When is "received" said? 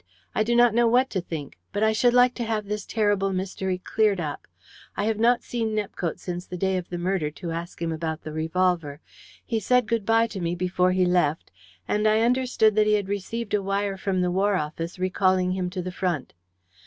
13.09-13.53